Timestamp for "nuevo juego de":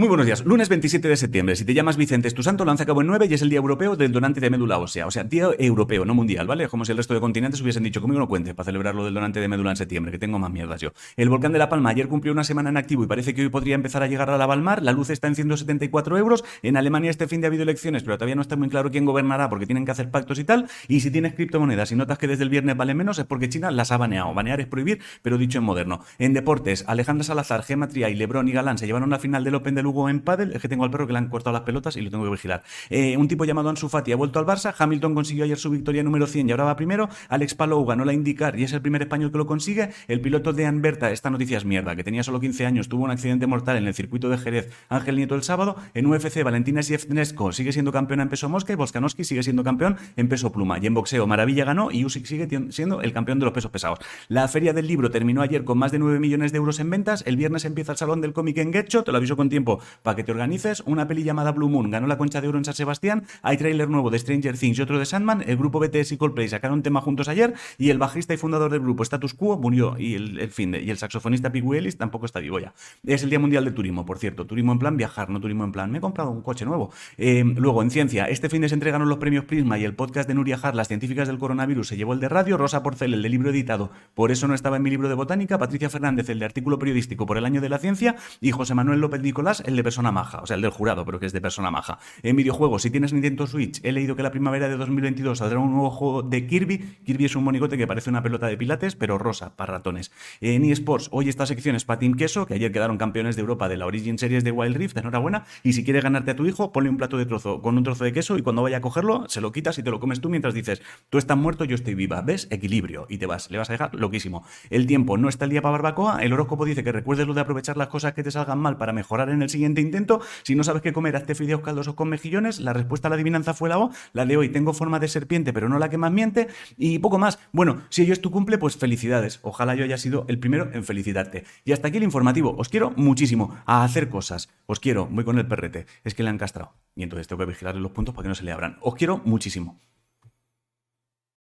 95.72-96.46